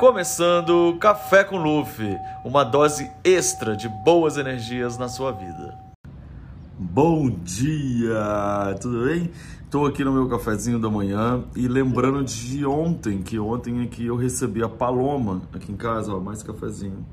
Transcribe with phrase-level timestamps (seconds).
[0.00, 5.78] Começando Café com Luffy, uma dose extra de boas energias na sua vida.
[6.78, 9.30] Bom dia, tudo bem?
[9.62, 14.16] Estou aqui no meu cafezinho da manhã e lembrando de ontem, que ontem aqui eu
[14.16, 17.04] recebi a Paloma aqui em casa, ó, mais cafezinho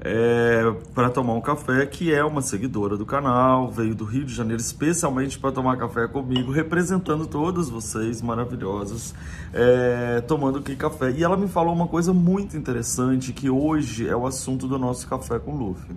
[0.00, 0.62] é,
[0.94, 4.60] para tomar um café, que é uma seguidora do canal, veio do Rio de Janeiro
[4.60, 9.14] especialmente para tomar café comigo, representando todas vocês maravilhosas,
[9.52, 11.10] é, tomando aqui café.
[11.10, 15.08] E ela me falou uma coisa muito interessante, que hoje é o assunto do nosso
[15.08, 15.96] Café com Luffy.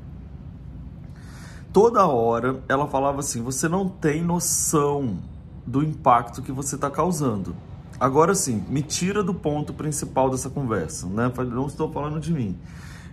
[1.72, 5.20] Toda hora ela falava assim: você não tem noção
[5.66, 7.56] do impacto que você está causando.
[8.00, 11.32] Agora sim, me tira do ponto principal dessa conversa, né?
[11.48, 12.58] Não estou falando de mim.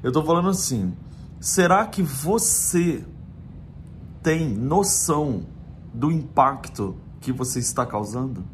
[0.03, 0.95] Eu estou falando assim:
[1.41, 3.05] será que você
[4.23, 5.43] tem noção
[5.93, 8.45] do impacto que você está causando?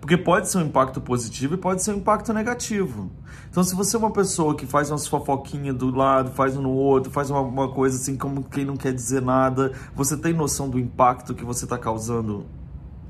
[0.00, 3.08] Porque pode ser um impacto positivo e pode ser um impacto negativo.
[3.48, 6.72] Então, se você é uma pessoa que faz umas fofoquinhas do lado, faz um no
[6.72, 10.68] outro, faz uma, uma coisa assim como quem não quer dizer nada, você tem noção
[10.68, 12.46] do impacto que você está causando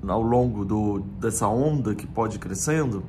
[0.06, 3.02] ao longo do, dessa onda que pode ir crescendo?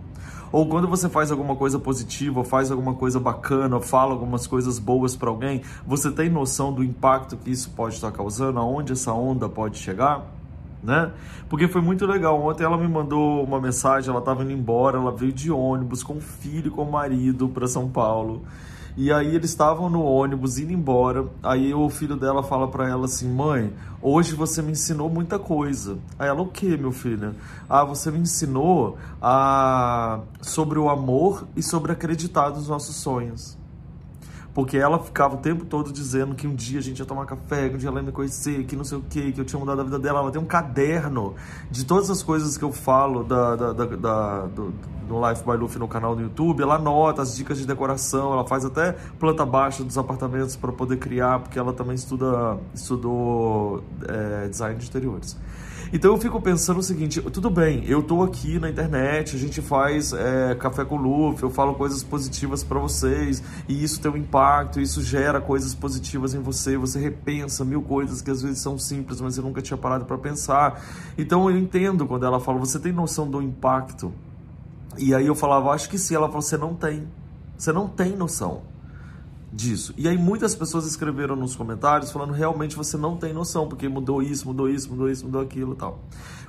[0.54, 5.16] Ou quando você faz alguma coisa positiva, faz alguma coisa bacana, fala algumas coisas boas
[5.16, 9.50] para alguém, você tem noção do impacto que isso pode estar causando, aonde essa onda
[9.50, 10.24] pode chegar?
[10.84, 11.12] Né?
[11.50, 12.40] Porque foi muito legal.
[12.40, 16.18] Ontem ela me mandou uma mensagem, ela estava indo embora, ela veio de ônibus com
[16.18, 18.44] o filho com o marido para São Paulo.
[18.96, 21.26] E aí eles estavam no ônibus indo embora.
[21.42, 25.98] Aí o filho dela fala para ela assim: "Mãe, hoje você me ensinou muita coisa".
[26.20, 27.34] Aí ela: "O que, meu filho?".
[27.68, 33.58] "Ah, você me ensinou a sobre o amor e sobre acreditar nos nossos sonhos".
[34.54, 37.70] Porque ela ficava o tempo todo dizendo que um dia a gente ia tomar café,
[37.70, 39.60] que um dia ela ia me conhecer, que não sei o que, que eu tinha
[39.60, 40.20] mudado a vida dela.
[40.20, 41.34] Ela tem um caderno
[41.72, 44.72] de todas as coisas que eu falo da, da, da, da do,
[45.08, 46.62] do Life by Luffy no canal do YouTube.
[46.62, 50.98] Ela anota as dicas de decoração, ela faz até planta baixa dos apartamentos para poder
[50.98, 54.13] criar, porque ela também estuda, estudou é,
[54.54, 55.38] design de interiores.
[55.92, 59.62] Então eu fico pensando o seguinte, tudo bem, eu tô aqui na internet, a gente
[59.62, 64.18] faz é, café com Luffy, eu falo coisas positivas para vocês, e isso tem um
[64.18, 68.78] impacto, isso gera coisas positivas em você, você repensa mil coisas que às vezes são
[68.80, 70.82] simples, mas eu nunca tinha parado para pensar.
[71.16, 74.12] Então eu entendo quando ela fala, você tem noção do impacto?
[74.98, 76.16] E aí eu falava, acho que sim.
[76.16, 77.08] Ela falou, você não tem.
[77.58, 78.73] Você não tem noção
[79.54, 79.94] disso.
[79.96, 84.22] E aí muitas pessoas escreveram nos comentários falando realmente você não tem noção, porque mudou
[84.22, 86.00] isso, mudou isso, mudou isso, mudou aquilo e tal.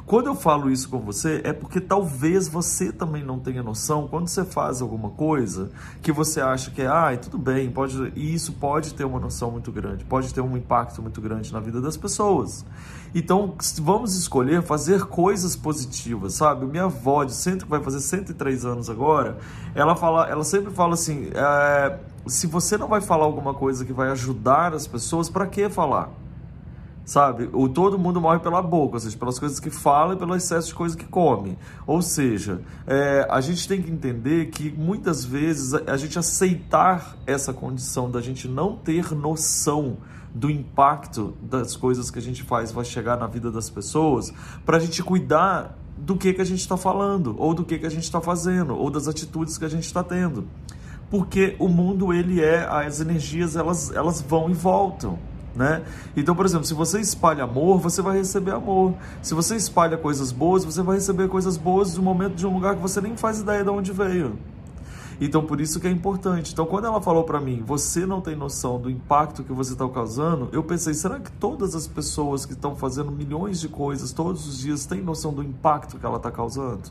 [0.07, 4.29] Quando eu falo isso com você, é porque talvez você também não tenha noção quando
[4.29, 5.71] você faz alguma coisa
[6.03, 9.51] que você acha que é, ah, tudo bem, pode, e isso pode ter uma noção
[9.51, 12.67] muito grande, pode ter um impacto muito grande na vida das pessoas.
[13.15, 16.67] Então, vamos escolher fazer coisas positivas, sabe?
[16.67, 19.39] Minha avó, de centro, que vai fazer 103 anos agora,
[19.75, 23.93] ela, fala, ela sempre fala assim: é, se você não vai falar alguma coisa que
[23.93, 26.11] vai ajudar as pessoas, para que falar?
[27.05, 27.51] sabe?
[27.53, 30.69] O todo mundo morre pela boca, ou seja, pelas coisas que fala e pelo excesso
[30.69, 31.59] de coisa que come.
[31.87, 37.17] Ou seja, é, a gente tem que entender que muitas vezes a, a gente aceitar
[37.27, 39.99] essa condição da gente não ter noção
[40.35, 44.33] do impacto das coisas que a gente faz vai chegar na vida das pessoas,
[44.67, 47.87] para a gente cuidar do que, que a gente está falando, ou do que, que
[47.87, 50.45] a gente está fazendo, ou das atitudes que a gente está tendo.
[51.15, 55.17] Porque o mundo, ele é, as energias, elas, elas vão e voltam
[55.55, 55.85] né?
[56.17, 58.93] Então, por exemplo, se você espalha amor, você vai receber amor.
[59.23, 62.53] Se você espalha coisas boas, você vai receber coisas boas de um momento de um
[62.53, 64.37] lugar que você nem faz ideia de onde veio.
[65.21, 66.53] Então, por isso que é importante.
[66.53, 69.89] Então, quando ela falou para mim, você não tem noção do impacto que você está
[69.89, 74.47] causando, eu pensei, será que todas as pessoas que estão fazendo milhões de coisas todos
[74.47, 76.91] os dias têm noção do impacto que ela está causando?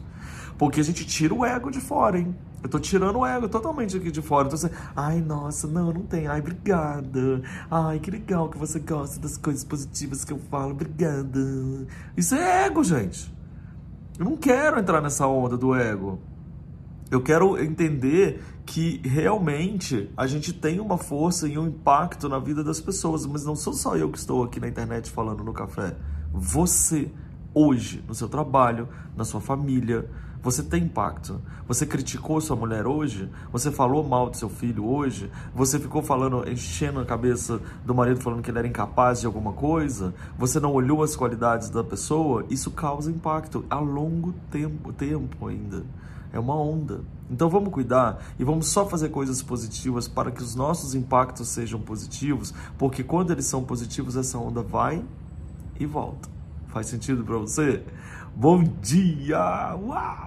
[0.58, 2.36] Porque a gente tira o ego de fora, hein?
[2.64, 4.48] Eu tô tirando o ego totalmente aqui de fora.
[4.48, 6.28] Então, assim, ai, nossa, não, não tem.
[6.28, 7.42] Ai, obrigada.
[7.70, 10.72] Ai, que legal que você gosta das coisas positivas que eu falo.
[10.72, 11.42] Obrigada.
[12.16, 13.34] Isso é ego, gente.
[14.18, 16.20] Eu não quero entrar nessa onda do ego.
[17.14, 22.64] Eu quero entender que realmente a gente tem uma força e um impacto na vida
[22.64, 25.96] das pessoas, mas não sou só eu que estou aqui na internet falando no café.
[26.34, 27.12] Você,
[27.54, 30.10] hoje, no seu trabalho, na sua família,
[30.42, 31.40] você tem impacto.
[31.68, 33.30] Você criticou sua mulher hoje?
[33.52, 35.30] Você falou mal do seu filho hoje?
[35.54, 39.54] Você ficou falando, enchendo a cabeça do marido falando que ele era incapaz de alguma
[39.54, 40.16] coisa?
[40.36, 42.44] Você não olhou as qualidades da pessoa?
[42.50, 45.86] Isso causa impacto a longo tempo, tempo ainda.
[46.34, 47.02] É uma onda.
[47.30, 51.80] Então vamos cuidar e vamos só fazer coisas positivas para que os nossos impactos sejam
[51.80, 55.06] positivos, porque quando eles são positivos, essa onda vai
[55.80, 56.28] e volta.
[56.70, 57.84] Faz sentido para você?
[58.36, 59.76] Bom dia!
[59.76, 60.24] Uau!